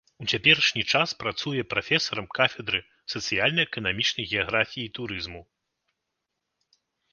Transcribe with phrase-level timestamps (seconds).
[0.23, 2.79] У цяперашні час працуе прафесарам кафедры
[3.15, 5.41] сацыяльна-эканамічнай геаграфіі і турызму.